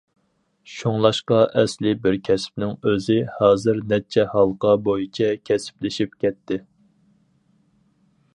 شۇڭلاشقا 0.75 1.41
ئەسلىي 1.63 1.95
بىر 2.05 2.17
كەسىپنىڭ 2.29 2.73
ئۆزى 2.93 3.19
ھازىر 3.35 3.83
نەچچە 3.93 4.27
ھالقا 4.35 4.75
بويىچە 4.89 5.31
كەسىپلىشىپ 5.51 6.19
كەتتى. 6.27 6.63